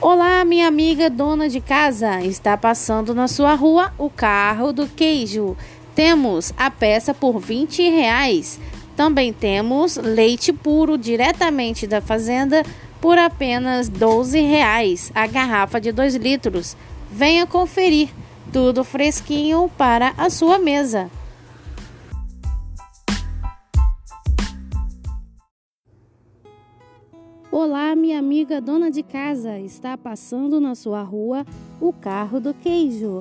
Olá, 0.00 0.44
minha 0.44 0.68
amiga 0.68 1.10
dona 1.10 1.48
de 1.48 1.60
casa. 1.60 2.22
Está 2.22 2.56
passando 2.56 3.12
na 3.12 3.26
sua 3.26 3.54
rua 3.54 3.92
o 3.98 4.08
carro 4.08 4.72
do 4.72 4.86
queijo. 4.86 5.56
Temos 5.92 6.52
a 6.56 6.70
peça 6.70 7.12
por 7.12 7.40
20 7.40 7.82
reais. 7.90 8.60
Também 8.96 9.32
temos 9.32 9.96
leite 9.96 10.52
puro 10.52 10.96
diretamente 10.96 11.84
da 11.84 12.00
fazenda 12.00 12.62
por 13.00 13.18
apenas 13.18 13.88
12 13.88 14.40
reais. 14.40 15.10
A 15.12 15.26
garrafa 15.26 15.80
de 15.80 15.90
2 15.90 16.14
litros. 16.14 16.76
Venha 17.10 17.44
conferir. 17.44 18.08
Tudo 18.52 18.84
fresquinho 18.84 19.68
para 19.76 20.14
a 20.16 20.30
sua 20.30 20.60
mesa. 20.60 21.10
Olá, 27.68 27.94
minha 27.94 28.18
amiga 28.18 28.62
dona 28.62 28.90
de 28.90 29.02
casa. 29.02 29.58
Está 29.58 29.94
passando 29.94 30.58
na 30.58 30.74
sua 30.74 31.02
rua 31.02 31.44
o 31.78 31.92
carro 31.92 32.40
do 32.40 32.54
queijo. 32.54 33.20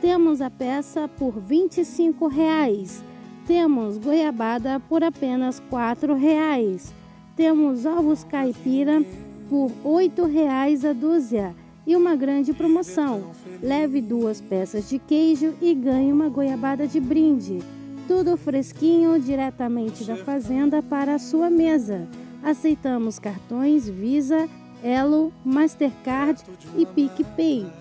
Temos 0.00 0.40
a 0.40 0.50
peça 0.50 1.06
por 1.06 1.38
25 1.38 2.26
reais. 2.26 3.04
Temos 3.46 3.96
goiabada 3.96 4.80
por 4.80 5.04
apenas 5.04 5.62
4 5.70 6.12
reais. 6.16 6.92
Temos 7.36 7.86
ovos 7.86 8.24
caipira 8.24 9.00
por 9.48 9.70
8 9.84 10.24
reais 10.24 10.84
a 10.84 10.92
dúzia. 10.92 11.54
E 11.86 11.94
uma 11.94 12.16
grande 12.16 12.52
promoção. 12.52 13.30
Leve 13.62 14.00
duas 14.00 14.40
peças 14.40 14.88
de 14.88 14.98
queijo 14.98 15.54
e 15.62 15.72
ganhe 15.72 16.12
uma 16.12 16.28
goiabada 16.28 16.84
de 16.88 16.98
brinde. 16.98 17.60
Tudo 18.08 18.36
fresquinho 18.36 19.20
diretamente 19.20 20.02
da 20.02 20.16
fazenda 20.16 20.82
para 20.82 21.14
a 21.14 21.18
sua 21.20 21.48
mesa. 21.48 22.08
Aceitamos 22.44 23.18
cartões 23.18 23.88
Visa, 23.88 24.46
Elo, 24.82 25.32
Mastercard 25.42 26.44
e 26.76 26.84
PicPay. 26.84 27.72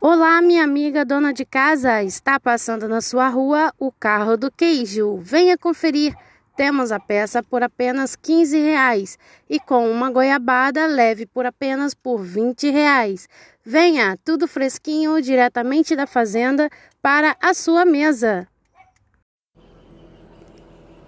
Olá, 0.00 0.42
minha 0.42 0.64
amiga 0.64 1.04
dona 1.04 1.32
de 1.32 1.44
casa, 1.44 2.02
está 2.02 2.40
passando 2.40 2.88
na 2.88 3.00
sua 3.00 3.28
rua 3.28 3.72
o 3.78 3.92
carro 3.92 4.36
do 4.36 4.50
queijo. 4.50 5.18
Venha 5.18 5.56
conferir. 5.56 6.12
Temos 6.56 6.90
a 6.90 6.98
peça 6.98 7.44
por 7.44 7.62
apenas 7.62 8.16
15 8.16 8.58
reais 8.58 9.16
e 9.48 9.60
com 9.60 9.88
uma 9.88 10.10
goiabada 10.10 10.84
leve 10.86 11.26
por 11.26 11.46
apenas 11.46 11.94
por 11.94 12.18
20 12.20 12.70
reais. 12.70 13.28
Venha, 13.64 14.18
tudo 14.24 14.48
fresquinho 14.48 15.22
diretamente 15.22 15.94
da 15.94 16.08
fazenda 16.08 16.68
para 17.00 17.36
a 17.40 17.54
sua 17.54 17.84
mesa. 17.84 18.48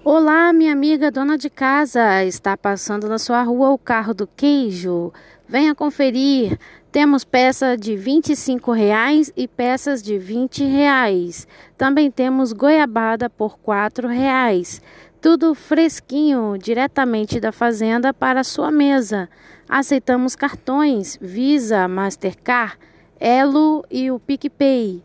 Olá, 0.09 0.53
minha 0.53 0.73
amiga 0.73 1.11
dona 1.11 1.37
de 1.37 1.51
casa. 1.51 2.23
Está 2.23 2.57
passando 2.57 3.09
na 3.09 3.19
sua 3.19 3.43
rua 3.43 3.71
o 3.71 3.77
carro 3.77 4.15
do 4.15 4.25
queijo. 4.25 5.13
Venha 5.48 5.75
conferir. 5.75 6.57
Temos 6.93 7.25
peça 7.25 7.77
de 7.77 7.97
25 7.97 8.71
reais 8.71 9.33
e 9.37 9.48
peças 9.48 10.01
de 10.01 10.17
20 10.17 10.63
reais. 10.63 11.48
Também 11.77 12.09
temos 12.09 12.53
goiabada 12.53 13.29
por 13.29 13.59
4 13.59 14.07
reais. 14.07 14.81
Tudo 15.21 15.57
fresquinho, 15.57 16.57
diretamente 16.57 17.41
da 17.41 17.51
fazenda 17.51 18.15
para 18.15 18.45
sua 18.45 18.70
mesa. 18.70 19.29
Aceitamos 19.69 20.37
cartões 20.37 21.19
Visa, 21.20 21.89
Mastercard, 21.89 22.79
Elo 23.19 23.85
e 23.91 24.09
o 24.13 24.20
PicPay. 24.20 25.03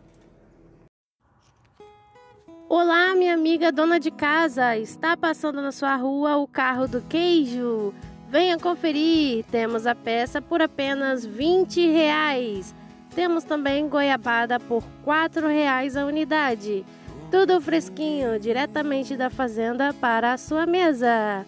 Olá, 2.74 3.14
minha 3.14 3.34
amiga 3.34 3.70
dona 3.70 4.00
de 4.00 4.10
casa. 4.10 4.78
Está 4.78 5.14
passando 5.14 5.60
na 5.60 5.70
sua 5.70 5.94
rua 5.94 6.38
o 6.38 6.46
carro 6.46 6.88
do 6.88 7.02
queijo? 7.02 7.92
Venha 8.30 8.58
conferir. 8.58 9.44
Temos 9.50 9.86
a 9.86 9.94
peça 9.94 10.40
por 10.40 10.62
apenas 10.62 11.22
20 11.22 11.86
reais. 11.90 12.74
Temos 13.14 13.44
também 13.44 13.86
goiabada 13.90 14.58
por 14.58 14.82
4 15.04 15.48
reais 15.48 15.98
a 15.98 16.06
unidade. 16.06 16.82
Tudo 17.30 17.60
fresquinho, 17.60 18.40
diretamente 18.40 19.18
da 19.18 19.28
fazenda 19.28 19.92
para 19.92 20.32
a 20.32 20.38
sua 20.38 20.64
mesa. 20.64 21.44